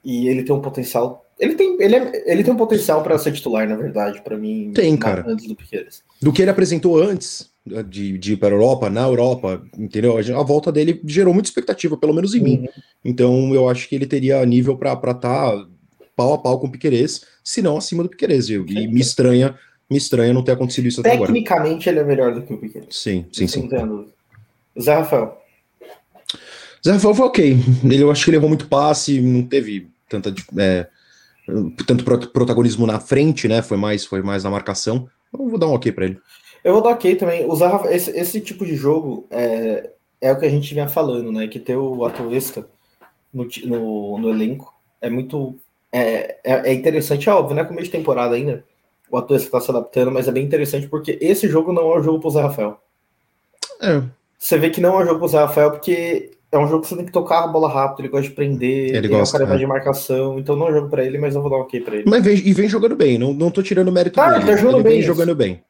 [0.03, 1.25] E ele tem um potencial.
[1.39, 4.71] Ele tem, ele, é, ele tem um potencial para ser titular, na verdade, para mim.
[4.73, 5.23] Tem, cara.
[5.27, 6.03] Antes do Piqueires.
[6.21, 7.49] Do que ele apresentou antes
[7.87, 10.17] de, de ir para a Europa, na Europa, entendeu?
[10.17, 12.43] A volta dele gerou muita expectativa, pelo menos em uhum.
[12.43, 12.67] mim.
[13.03, 15.67] Então eu acho que ele teria nível para estar tá
[16.15, 18.49] pau a pau com o Piquerez, se não acima do Piquerez.
[18.49, 19.55] E, e me estranha,
[19.89, 21.31] me estranha não ter acontecido isso até agora.
[21.31, 22.95] Tecnicamente ele é melhor do que o Piquerez.
[22.95, 23.69] Sim, sim, sim.
[24.79, 25.38] Zé Rafael.
[26.83, 27.57] Zé Rafael foi ok.
[27.83, 30.87] Ele, eu acho que ele errou muito passe, não teve tanta, é,
[31.85, 33.61] tanto protagonismo na frente, né?
[33.61, 35.09] Foi mais, foi mais na marcação.
[35.33, 36.19] Eu vou dar um ok para ele.
[36.63, 37.45] Eu vou dar ok também.
[37.45, 40.87] O Zé Rafael, esse, esse tipo de jogo é, é o que a gente vinha
[40.87, 41.47] falando, né?
[41.47, 42.67] Que ter o Atuesta
[43.33, 45.55] no, no, no elenco é muito
[45.91, 47.63] é, é, é, interessante, é óbvio, né?
[47.63, 48.63] Começo de temporada ainda.
[49.09, 52.03] O ator está se adaptando, mas é bem interessante porque esse jogo não é um
[52.03, 52.79] jogo pro Zé Rafael.
[53.81, 54.03] É.
[54.37, 56.89] Você vê que não é um jogo pro Zé Rafael porque é um jogo que
[56.89, 59.55] você tem que tocar a bola rápido, ele gosta de prender, ele gosta, é cara
[59.55, 59.57] é.
[59.57, 61.95] de marcação, então não é jogo pra ele, mas eu vou dar um ok pra
[61.95, 62.05] ele.
[62.07, 64.43] Mas vem, e vem jogando bem, não, não tô tirando mérito tá, dele.
[64.43, 64.93] Ele tá jogando ele bem.
[64.93, 65.63] Vem jogando bem.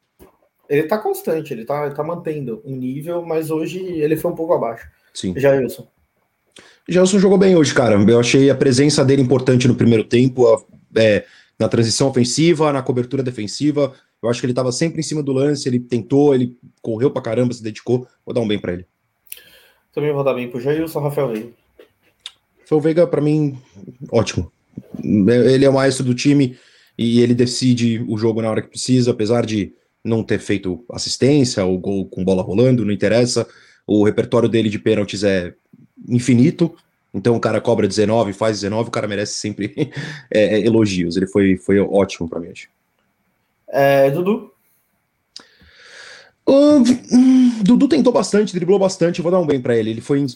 [0.68, 4.34] Ele tá constante, ele tá, ele tá mantendo um nível, mas hoje ele foi um
[4.34, 4.88] pouco abaixo.
[5.12, 5.34] Sim.
[5.36, 5.86] Já Wilson.
[6.88, 7.94] Gelson jogou bem hoje, cara.
[7.96, 10.64] Eu achei a presença dele importante no primeiro tempo,
[10.96, 11.24] é,
[11.58, 13.92] na transição ofensiva, na cobertura defensiva.
[14.22, 17.22] Eu acho que ele estava sempre em cima do lance, ele tentou, ele correu pra
[17.22, 18.06] caramba, se dedicou.
[18.24, 18.86] Vou dar um bem para ele.
[19.92, 21.48] Também vou dar bem pro Jailson, Rafael Veiga.
[22.60, 23.58] Rafael Veiga, para mim,
[24.10, 24.50] ótimo.
[25.02, 26.56] Ele é o maestro do time
[26.96, 29.72] e ele decide o jogo na hora que precisa, apesar de
[30.04, 33.46] não ter feito assistência ou gol com bola rolando, não interessa.
[33.86, 35.54] O repertório dele de pênaltis é
[36.08, 36.74] infinito.
[37.12, 39.74] Então o cara cobra 19, faz 19, o cara merece sempre
[40.30, 41.16] é, é, elogios.
[41.16, 42.68] Ele foi, foi ótimo para mim hoje.
[43.68, 44.49] É, Dudu?
[46.50, 49.90] Uh, Dudu tentou bastante, driblou bastante, vou dar um bem para ele.
[49.90, 50.26] Ele foi.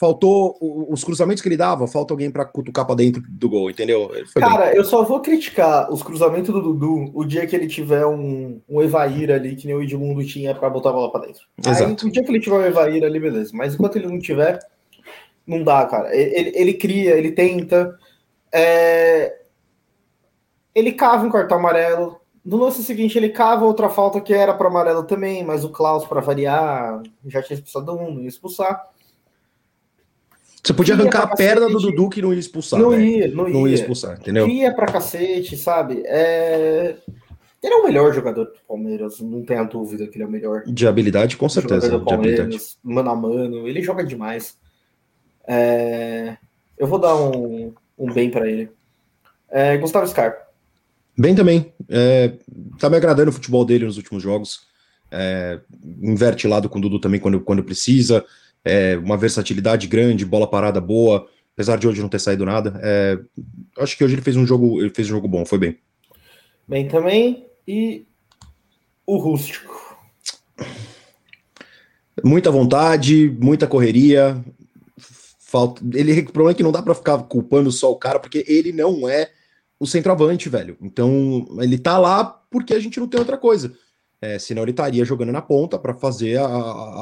[0.00, 4.08] Faltou os cruzamentos que ele dava, falta alguém para cutucar para dentro do gol, entendeu?
[4.36, 4.76] Cara, bem.
[4.76, 8.80] eu só vou criticar os cruzamentos do Dudu o dia que ele tiver um, um
[8.80, 11.42] Evair ali, que nem o Edmundo tinha para botar a bola para dentro.
[11.58, 11.84] Exato.
[11.84, 13.50] Aí, o dia que ele tiver um Evair ali, beleza.
[13.52, 14.60] Mas enquanto ele não tiver,
[15.44, 16.14] não dá, cara.
[16.14, 17.98] Ele, ele cria, ele tenta.
[18.52, 19.36] É...
[20.72, 22.20] Ele cava um cartão amarelo.
[22.44, 26.06] No lance seguinte, ele cava outra falta que era para amarelo também, mas o Klaus,
[26.06, 28.88] para variar, já tinha expulsado um, não ia expulsar.
[30.62, 31.82] Você podia arrancar a perna cacete.
[31.82, 32.80] do Dudu que não ia expulsar.
[32.80, 33.02] Não né?
[33.02, 33.68] ia, não, não ia.
[33.68, 34.48] ia expulsar, entendeu?
[34.48, 36.02] Ia pra cacete, sabe?
[36.04, 36.96] É...
[37.62, 40.62] Ele é o melhor jogador do Palmeiras, não tenha dúvida que ele é o melhor.
[40.64, 41.88] De habilidade, com certeza.
[41.88, 44.56] Do Palmeiras, mano a mano, ele joga demais.
[45.46, 46.36] É,
[46.78, 48.70] eu vou dar um, um bem para ele.
[49.50, 50.47] É, Gustavo Scarpa.
[51.18, 51.72] Bem também.
[51.88, 52.32] É,
[52.78, 54.60] tá me agradando o futebol dele nos últimos jogos.
[55.10, 55.58] É,
[56.00, 58.24] inverte lado com o Dudu também quando, quando precisa.
[58.64, 61.28] É, uma versatilidade grande, bola parada boa.
[61.54, 62.78] Apesar de hoje não ter saído nada.
[62.82, 63.18] É,
[63.78, 65.78] acho que hoje ele fez um jogo, ele fez um jogo bom, foi bem.
[66.68, 67.46] Bem também.
[67.66, 68.06] E
[69.04, 69.98] o rústico.
[72.24, 74.40] Muita vontade, muita correria,
[75.50, 78.44] Falta, ele, o problema é que não dá para ficar culpando só o cara, porque
[78.46, 79.30] ele não é
[79.80, 80.76] o centroavante, velho.
[80.80, 83.72] Então, ele tá lá porque a gente não tem outra coisa.
[84.20, 86.46] É, senão ele estaria jogando na ponta para fazer a,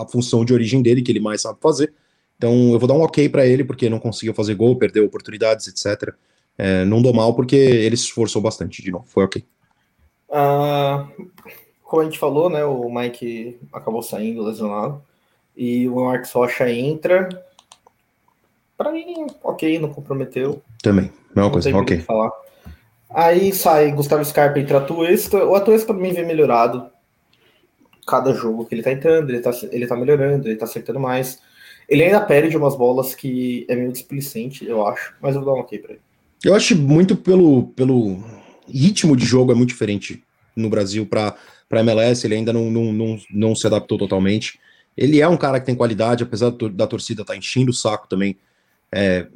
[0.02, 1.92] a, função de origem dele, que ele mais sabe fazer.
[2.36, 5.66] Então eu vou dar um ok para ele, porque não conseguiu fazer gol, perdeu oportunidades,
[5.66, 6.14] etc.
[6.58, 9.06] É, não dou mal, porque ele se esforçou bastante de novo.
[9.08, 9.42] Foi ok.
[10.28, 11.30] Uh,
[11.82, 12.64] como a gente falou, né?
[12.66, 15.02] O Mike acabou saindo lesionado.
[15.56, 17.28] E o Marcos Rocha entra.
[18.76, 20.62] Para mim, ok, não comprometeu.
[20.82, 22.00] Também, mesma coisa, ok.
[22.00, 22.30] Falar.
[23.16, 25.42] Aí sai Gustavo Scarpa entra Atuesta.
[25.42, 26.90] O Atuesta para mim vem melhorado.
[28.06, 31.40] Cada jogo que ele tá entrando, ele tá, ele tá melhorando, ele tá acertando mais.
[31.88, 35.58] Ele ainda perde umas bolas que é meio displicente, eu acho, mas eu vou dar
[35.58, 36.02] um ok pra ele.
[36.44, 38.22] Eu acho muito pelo, pelo
[38.68, 40.22] ritmo de jogo é muito diferente
[40.54, 41.34] no Brasil para
[41.70, 44.60] MLS, ele ainda não, não, não, não se adaptou totalmente.
[44.94, 48.06] Ele é um cara que tem qualidade, apesar da torcida estar tá enchendo o saco
[48.08, 48.36] também.
[48.92, 49.26] É,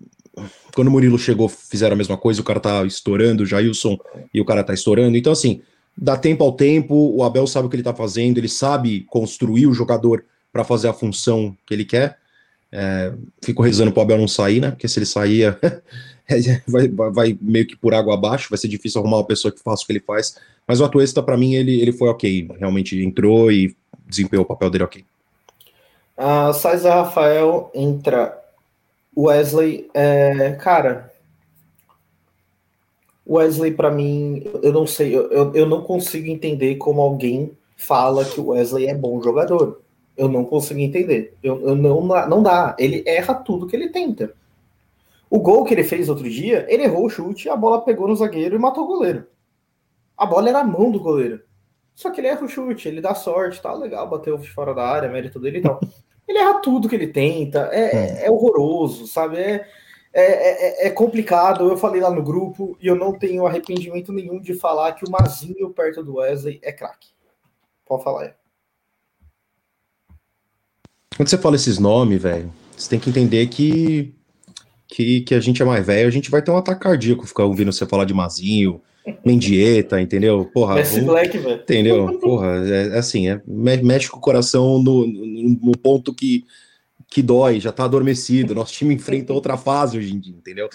[0.75, 3.99] quando o Murilo chegou, fizeram a mesma coisa, o cara tá estourando, o Jailson
[4.33, 5.17] e o cara tá estourando.
[5.17, 5.63] Então, assim,
[5.97, 9.67] dá tempo ao tempo, o Abel sabe o que ele tá fazendo, ele sabe construir
[9.67, 12.19] o jogador para fazer a função que ele quer.
[12.73, 14.71] É, fico rezando pro Abel não sair, né?
[14.71, 15.57] Porque se ele sair,
[16.67, 19.83] vai, vai, meio que por água abaixo, vai ser difícil arrumar uma pessoa que faça
[19.83, 20.37] o que ele faz.
[20.67, 22.49] Mas o Atuesta, para mim, ele, ele foi ok.
[22.59, 23.75] Realmente entrou e
[24.07, 25.05] desempenhou o papel dele ok.
[26.17, 28.40] Uh, César Rafael entra.
[29.23, 31.13] Wesley, é, cara.
[33.27, 38.41] Wesley, para mim, eu não sei, eu, eu não consigo entender como alguém fala que
[38.41, 39.81] o Wesley é bom jogador.
[40.17, 41.35] Eu não consigo entender.
[41.43, 42.77] Eu, eu não, não dá.
[42.79, 44.35] Ele erra tudo que ele tenta.
[45.31, 48.17] O gol que ele fez outro dia, ele errou o chute, a bola pegou no
[48.17, 49.27] zagueiro e matou o goleiro.
[50.17, 51.41] A bola era a mão do goleiro.
[51.95, 55.09] Só que ele erra o chute, ele dá sorte, tá legal, bateu fora da área,
[55.09, 55.81] mérito dele e tal.
[56.31, 59.37] Ele erra tudo que ele tenta, é, é, é horroroso, sabe?
[59.37, 59.65] É,
[60.13, 61.69] é, é, é, complicado.
[61.69, 65.11] Eu falei lá no grupo e eu não tenho arrependimento nenhum de falar que o
[65.11, 67.09] Mazinho perto do Wesley é craque.
[67.85, 68.31] Pode falar aí.
[71.17, 74.15] Quando você fala esses nomes, velho, você tem que entender que
[74.87, 77.45] que, que a gente é mais velho, a gente vai ter um ataque cardíaco ficar
[77.45, 78.81] ouvindo você falar de Mazinho,
[79.25, 80.45] Mendieta, entendeu?
[80.53, 81.61] Porra, Messi Black, velho.
[81.63, 82.19] Entendeu?
[82.19, 86.45] Porra, é, é assim, é, mexe com o coração no, no, ponto que,
[87.09, 88.55] que dói, já tá adormecido.
[88.55, 90.69] Nosso time enfrenta outra fase hoje em dia, entendeu?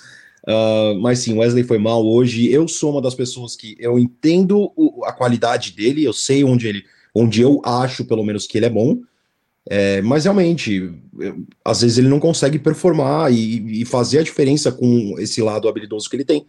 [0.47, 2.51] Uh, mas sim, Wesley foi mal hoje.
[2.51, 6.67] Eu sou uma das pessoas que eu entendo o, a qualidade dele, eu sei onde
[6.67, 6.83] ele,
[7.13, 8.99] onde eu acho, pelo menos, que ele é bom.
[9.67, 10.93] É, mas realmente,
[11.63, 16.07] às vezes ele não consegue performar e, e, fazer a diferença com esse lado habilidoso
[16.07, 16.45] que ele tem.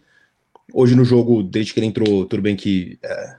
[0.73, 3.37] Hoje no jogo, desde que ele entrou, tudo bem que é,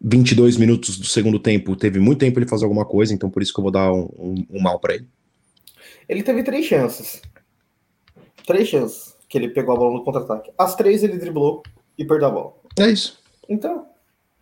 [0.00, 3.52] 22 minutos do segundo tempo, teve muito tempo ele fazer alguma coisa, então por isso
[3.52, 5.08] que eu vou dar um, um, um mal para ele.
[6.08, 7.20] Ele teve três chances.
[8.46, 10.52] Três chances que ele pegou a bola no contra-ataque.
[10.56, 11.62] As três ele driblou
[11.98, 12.54] e perdeu a bola.
[12.78, 13.18] É isso.
[13.48, 13.86] Então,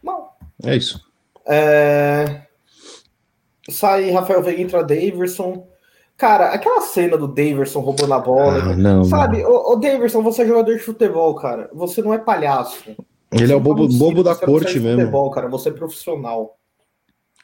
[0.02, 0.38] mal.
[0.62, 1.00] É isso.
[1.46, 2.42] É...
[3.70, 5.66] Sai Rafael Veiga, entra Daverson.
[6.24, 8.72] Cara, aquela cena do Daverson roubando a bola.
[8.72, 11.68] Ah, não, sabe, ô, ô Daverson, você é jogador de futebol, cara.
[11.74, 12.96] Você não é palhaço.
[13.30, 15.02] Ele é o bobo, bobo da corte mesmo.
[15.02, 15.48] Futebol, cara.
[15.48, 16.58] Você é profissional.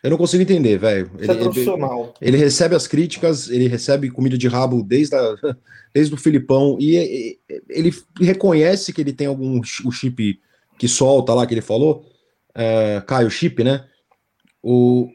[0.03, 1.11] Eu não consigo entender, velho.
[1.19, 2.15] Ele, é profissional.
[2.23, 5.35] Ele, ele, recebe as críticas, ele recebe comida de rabo desde, a,
[5.93, 7.39] desde o Filipão e, e
[7.69, 10.41] ele reconhece que ele tem algum o chip
[10.79, 12.07] que solta lá que ele falou,
[12.55, 13.85] é, cai o chip, né?
[14.63, 15.07] O,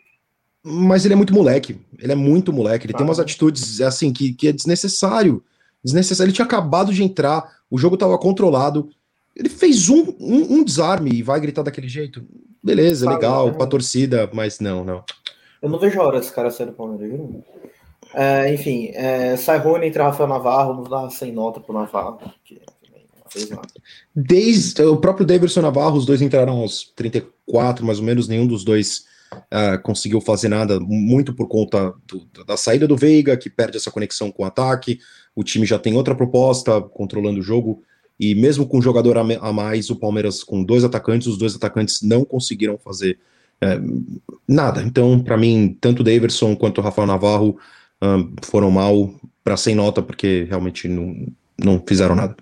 [0.67, 1.79] mas ele é muito moleque.
[1.99, 2.87] Ele é muito moleque.
[2.87, 2.97] Ele ah.
[2.97, 5.43] tem umas atitudes assim que, que é desnecessário.
[5.83, 6.29] Desnecessário.
[6.29, 8.89] Ele tinha acabado de entrar, o jogo estava controlado.
[9.35, 12.25] Ele fez um, um, um, desarme e vai gritar daquele jeito.
[12.63, 13.51] Beleza, Sabe, legal, é...
[13.51, 15.03] pra torcida, mas não, não.
[15.61, 17.19] Eu não vejo a hora desse cara sair do Palmeiras,
[18.13, 22.61] é, enfim, é, sai Rony entre Rafael Navarro, não dá sem nota pro Navarro, porque
[22.95, 23.67] não fez nada.
[24.15, 28.63] Desde o próprio Davidson Navarro, os dois entraram aos 34, mais ou menos, nenhum dos
[28.63, 29.05] dois
[29.37, 33.91] uh, conseguiu fazer nada, muito por conta do, da saída do Veiga, que perde essa
[33.91, 34.99] conexão com o ataque.
[35.35, 37.83] O time já tem outra proposta, controlando o jogo.
[38.19, 42.01] E mesmo com um jogador a mais, o Palmeiras com dois atacantes, os dois atacantes
[42.01, 43.19] não conseguiram fazer
[43.61, 43.79] é,
[44.47, 44.81] nada.
[44.81, 47.57] Então, para mim, tanto o Daverson quanto o Rafael Navarro
[48.01, 52.35] um, foram mal para sem nota, porque realmente não, não fizeram nada.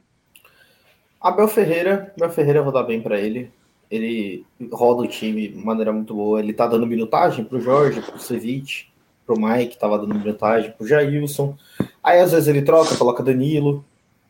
[1.20, 3.50] Abel Ferreira, Abel Ferreira vou dar bem para ele
[3.94, 6.40] ele roda o time de maneira muito boa.
[6.40, 8.88] Ele tá dando minutagem pro Jorge, pro Cevic,
[9.24, 11.56] pro Mike, tava dando minutagem pro Jailson.
[12.04, 13.86] Aí às vezes ele troca, coloca Danilo,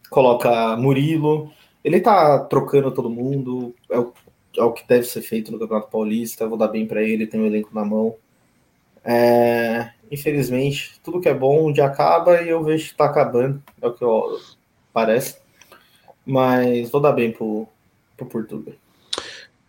[0.09, 1.49] coloca Murilo.
[1.81, 3.73] Ele tá trocando todo mundo.
[3.89, 4.11] É o,
[4.57, 6.45] é o que deve ser feito no Campeonato Paulista.
[6.45, 8.15] Vou dar bem para ele, tem o um elenco na mão.
[9.05, 13.63] É, infelizmente, tudo que é bom um dia acaba e eu vejo que tá acabando.
[13.81, 14.37] É o que eu,
[14.91, 15.37] parece.
[16.25, 17.65] Mas vou dar bem pro,
[18.17, 18.82] pro Portugal.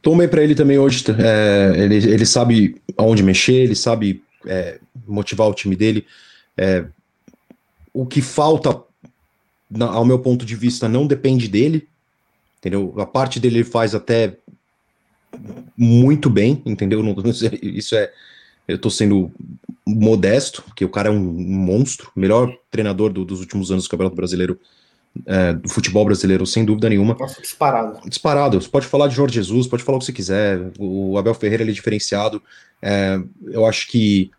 [0.04, 1.02] Tomei para ele também hoje.
[1.18, 6.06] É, ele, ele sabe aonde mexer, ele sabe é, motivar o time dele.
[6.58, 6.84] É,
[7.90, 8.82] o que falta,
[9.70, 11.88] na, ao meu ponto de vista, não depende dele.
[12.58, 12.94] Entendeu?
[12.98, 14.36] A parte dele ele faz até
[15.76, 17.02] muito bem, entendeu?
[17.62, 18.12] Isso é.
[18.68, 19.30] Eu tô sendo
[19.86, 23.90] modesto, porque o cara é um, um monstro, melhor treinador do, dos últimos anos do
[23.90, 24.58] Campeonato Brasileiro
[25.26, 27.16] é, do futebol brasileiro, sem dúvida nenhuma.
[27.18, 28.08] Nossa, disparado.
[28.08, 28.60] Disparado.
[28.60, 30.72] Você pode falar de Jorge Jesus, pode falar o que você quiser.
[30.78, 32.42] O Abel Ferreira ele é diferenciado.
[32.82, 34.30] É, eu acho que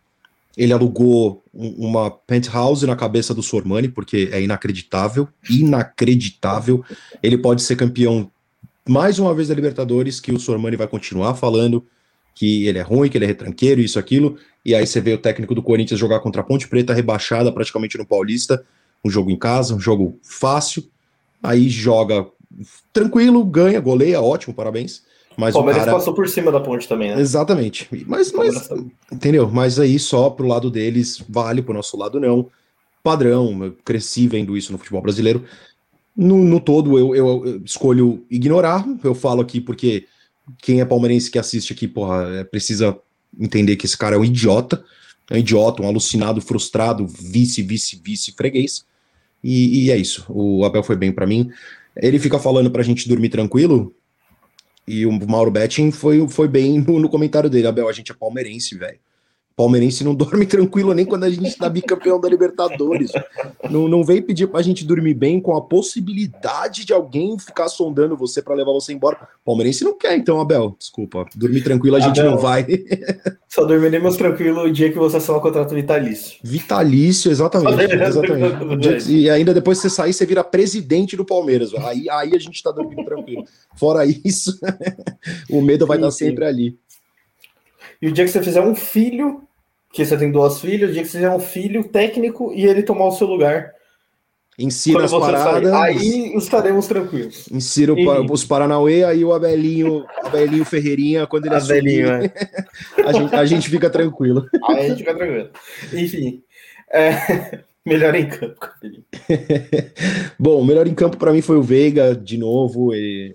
[0.57, 6.83] ele alugou uma penthouse na cabeça do Sormani, porque é inacreditável, inacreditável.
[7.21, 8.29] Ele pode ser campeão
[8.87, 11.85] mais uma vez da Libertadores, que o Sormani vai continuar falando
[12.33, 14.37] que ele é ruim, que ele é retranqueiro, isso, aquilo.
[14.63, 17.97] E aí você vê o técnico do Corinthians jogar contra a Ponte Preta, rebaixada praticamente
[17.97, 18.63] no Paulista
[19.05, 20.83] um jogo em casa, um jogo fácil,
[21.43, 22.25] aí joga
[22.91, 25.03] tranquilo, ganha, goleia, ótimo, parabéns.
[25.37, 25.97] Mas o Palmeiras cara...
[25.97, 27.21] passou por cima da ponte também, né?
[27.21, 27.87] Exatamente.
[28.07, 28.69] Mas, mas
[29.11, 29.49] entendeu?
[29.51, 32.49] Mas aí só pro lado deles vale, pro nosso lado não.
[33.03, 35.43] Padrão, eu cresci vendo isso no futebol brasileiro.
[36.15, 38.85] No, no todo, eu, eu, eu, escolho ignorar.
[39.03, 40.05] Eu falo aqui porque
[40.59, 42.97] quem é palmeirense que assiste aqui, porra, é, precisa
[43.37, 44.83] entender que esse cara é um idiota.
[45.29, 48.85] É um idiota, um alucinado, frustrado, vice, vice, vice, freguês.
[49.47, 50.25] E, e é isso.
[50.27, 51.51] O Abel foi bem para mim.
[51.95, 53.93] Ele fica falando pra gente dormir tranquilo.
[54.87, 57.67] E o Mauro Betting foi, foi bem no, no comentário dele.
[57.67, 58.97] Abel, a gente é palmeirense, velho.
[59.55, 63.11] Palmeirense não dorme tranquilo nem quando a gente está bicampeão da Libertadores.
[63.69, 67.67] Não, não vem pedir para a gente dormir bem com a possibilidade de alguém ficar
[67.67, 69.27] sondando você para levar você embora.
[69.43, 70.75] Palmeirense não quer, então, Abel.
[70.77, 71.25] Desculpa.
[71.35, 72.65] Dormir tranquilo a gente Abel, não vai.
[73.47, 76.37] Só dormiremos tranquilo o dia que você assinar o contrato vitalício.
[76.43, 77.93] Vitalício, exatamente.
[77.93, 79.11] exatamente.
[79.11, 81.73] E ainda depois que você sair, você vira presidente do Palmeiras.
[81.75, 83.45] Aí, aí a gente está dormindo tranquilo.
[83.77, 84.59] Fora isso,
[85.49, 86.77] o medo vai sim, estar sempre ali.
[88.05, 89.41] E o dia que você fizer um filho,
[89.91, 92.83] que você tem duas filhas, o dia que você fizer um filho técnico e ele
[92.83, 93.73] tomar o seu lugar.
[94.59, 95.71] Ensina as paradas.
[95.71, 97.49] Sair, aí estaremos tranquilos.
[97.51, 98.07] Ensina e...
[98.29, 102.33] os Paranauê, aí o Abelinho, Abelinho Ferreirinha, quando ele Abelinho, assumir,
[102.95, 103.01] é.
[103.09, 104.47] a, gente, a gente fica tranquilo.
[104.69, 105.49] Aí a gente fica tranquilo.
[105.91, 106.43] Enfim.
[106.93, 107.63] É...
[107.83, 108.67] Melhor em campo,
[110.39, 112.95] Bom, o melhor em campo para mim foi o Veiga, de novo.
[112.95, 113.31] E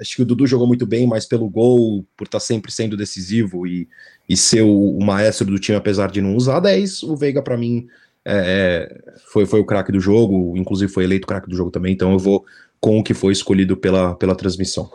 [0.00, 2.96] Acho que o Dudu jogou muito bem, mas pelo gol, por estar tá sempre sendo
[2.96, 3.88] decisivo e,
[4.28, 7.56] e ser o, o maestro do time, apesar de não usar 10, o Veiga, para
[7.56, 7.86] mim,
[8.24, 11.92] é, é, foi, foi o craque do jogo, inclusive foi eleito craque do jogo também,
[11.92, 12.44] então eu vou
[12.80, 14.90] com o que foi escolhido pela, pela transmissão.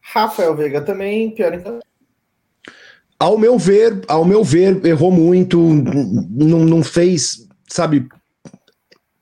[0.00, 1.78] Rafael Veiga também, pior então.
[3.18, 8.08] Ao meu ver, ao meu ver, errou muito, não, não fez, sabe,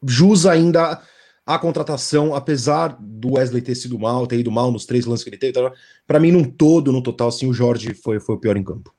[0.07, 1.03] jus ainda
[1.49, 5.31] a contratação, apesar do Wesley ter sido mal, ter ido mal nos três lances que
[5.31, 5.73] ele teve, tá?
[6.07, 8.95] para mim, num todo, no total, assim, o Jorge foi, foi o pior em campo.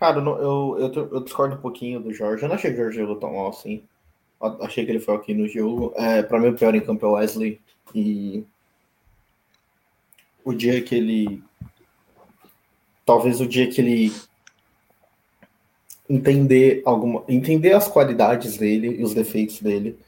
[0.00, 2.42] Cara, eu, eu, eu, discordo um pouquinho do Jorge.
[2.42, 3.82] Eu não achei o Jorge jogou tão mal assim.
[4.62, 5.92] Achei que ele foi aqui no jogo.
[5.94, 7.60] É, para mim, o pior em campo é o Wesley.
[7.94, 8.42] E
[10.42, 11.42] o dia que ele.
[13.04, 14.12] Talvez o dia que ele
[16.08, 17.24] entender alguma.
[17.28, 19.98] Entender as qualidades dele e os defeitos dele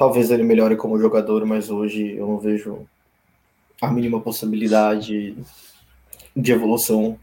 [0.00, 2.88] Talvez ele melhore como jogador, mas hoje eu não vejo
[3.82, 5.36] a mínima possibilidade
[6.34, 7.20] de evolução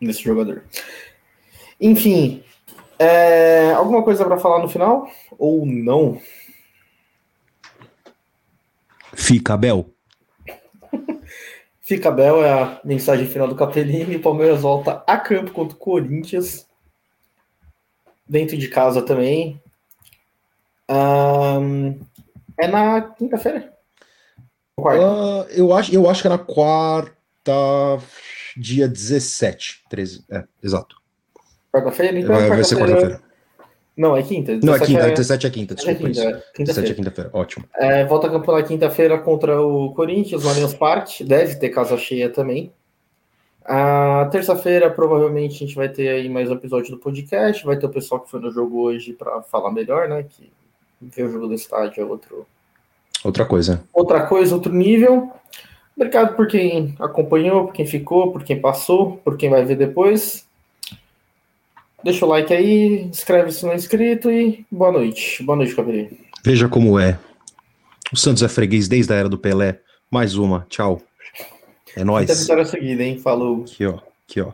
[0.00, 0.64] nesse jogador.
[1.78, 2.42] Enfim,
[2.98, 5.10] é, alguma coisa para falar no final?
[5.38, 6.18] Ou não?
[9.12, 9.90] Fica, Bel.
[11.82, 14.16] Fica, Bel é a mensagem final do Capellini.
[14.16, 16.66] O Palmeiras volta a campo contra o Corinthians.
[18.26, 19.60] Dentro de casa também.
[20.90, 21.98] Um,
[22.58, 23.72] é na quinta-feira?
[24.78, 27.52] Uh, eu, acho, eu acho que é na quarta,
[28.56, 29.84] dia 17.
[29.88, 30.96] 13, é, exato.
[31.72, 32.18] Quarta-feira?
[32.18, 33.20] Então vai, vai ser quarta-feira.
[33.96, 34.56] Não, é quinta.
[34.62, 35.10] Não, é quinta, é...
[35.10, 35.98] 17 é quinta, desculpa.
[35.98, 36.28] É quinta, isso.
[36.28, 36.32] É.
[36.54, 37.64] Quinta 17 é quinta-feira, ótimo.
[37.74, 41.24] É, volta a campo na quinta-feira contra o Corinthians, no Allianz Parque.
[41.24, 42.72] Deve ter casa cheia também.
[43.64, 47.66] A terça-feira, provavelmente, a gente vai ter aí mais um episódio do podcast.
[47.66, 50.22] Vai ter o pessoal que foi no jogo hoje para falar melhor, né?
[50.22, 50.50] Que
[51.00, 52.46] ver o jogo do estádio é outro.
[53.24, 53.84] Outra coisa.
[53.92, 55.32] Outra coisa, outro nível.
[55.96, 60.46] Obrigado por quem acompanhou, por quem ficou, por quem passou, por quem vai ver depois.
[62.04, 65.42] Deixa o like aí, inscreve-se no inscrito e boa noite.
[65.42, 66.16] Boa noite, Cabelinho.
[66.44, 67.18] Veja como é.
[68.12, 69.80] O Santos é freguês desde a era do Pelé.
[70.08, 70.64] Mais uma.
[70.68, 71.02] Tchau.
[71.96, 72.28] É nóis.
[72.28, 73.18] Muita vitória seguida, hein?
[73.18, 73.64] Falou.
[73.64, 73.98] Aqui, ó.
[74.28, 74.52] Aqui, ó.